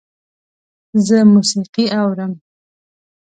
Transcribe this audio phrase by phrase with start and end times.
[1.05, 2.31] زه موسیقي اورم